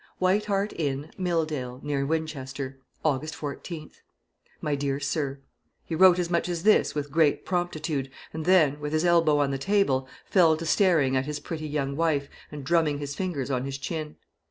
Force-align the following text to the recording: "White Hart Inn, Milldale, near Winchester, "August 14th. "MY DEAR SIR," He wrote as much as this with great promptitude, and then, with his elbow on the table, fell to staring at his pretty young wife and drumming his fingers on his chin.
"White 0.17 0.45
Hart 0.45 0.73
Inn, 0.77 1.11
Milldale, 1.15 1.79
near 1.83 2.07
Winchester, 2.07 2.81
"August 3.05 3.35
14th. 3.35 3.97
"MY 4.59 4.73
DEAR 4.73 4.99
SIR," 4.99 5.41
He 5.85 5.93
wrote 5.93 6.17
as 6.17 6.27
much 6.27 6.49
as 6.49 6.63
this 6.63 6.95
with 6.95 7.11
great 7.11 7.45
promptitude, 7.45 8.09
and 8.33 8.45
then, 8.45 8.79
with 8.79 8.93
his 8.93 9.05
elbow 9.05 9.37
on 9.37 9.51
the 9.51 9.59
table, 9.59 10.07
fell 10.25 10.57
to 10.57 10.65
staring 10.65 11.15
at 11.15 11.27
his 11.27 11.39
pretty 11.39 11.67
young 11.67 11.95
wife 11.95 12.29
and 12.51 12.63
drumming 12.63 12.97
his 12.97 13.13
fingers 13.13 13.51
on 13.51 13.63
his 13.63 13.77
chin. 13.77 14.15